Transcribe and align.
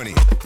money. 0.00 0.39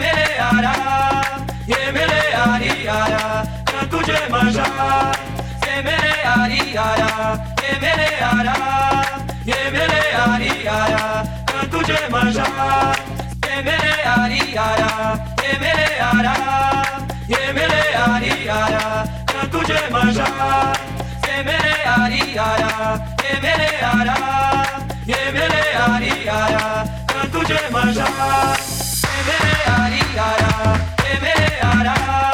mele 0.00 0.26
ara, 0.48 0.72
ye 1.66 1.80
mele 1.94 2.20
ari 2.46 2.72
ara, 2.88 3.22
can 3.70 3.88
tujhe 3.90 4.18
maza. 4.32 4.66
Ye 5.66 5.74
mele 5.86 6.12
ari 6.34 6.60
ara, 6.86 7.10
ye 7.62 7.72
mele 7.82 8.08
ara, 8.30 8.54
ye 9.50 9.58
mele 9.74 10.02
ari 10.26 10.50
ara, 10.78 11.02
can 11.48 11.64
tujhe 11.70 12.00
maza. 12.12 12.46
Ye 13.46 13.62
mele 13.66 13.92
ari 14.16 14.40
ara, 14.66 14.90
ye 15.42 15.52
mele 15.62 15.88
ara, 16.10 16.34
ye 17.32 17.42
mele 17.56 17.82
ari 18.06 18.32
ara, 18.58 18.84
can 19.30 19.46
tujhe 19.52 19.80
maza. 19.94 20.26
Ye 21.26 21.36
mele 21.46 21.74
ari 21.96 22.22
ara, 22.48 22.72
ye 23.24 23.32
mele 23.44 23.70
ara, 23.92 24.16
ye 25.10 25.20
mele 25.34 25.62
ari 25.88 26.12
ara, 26.28 26.64
can 27.08 27.26
tujhe 27.32 27.60
maza. 27.72 28.79
E 31.10 31.20
mere 31.22 31.50
ara 31.62 31.92
E 31.92 31.92
ara. 31.92 32.29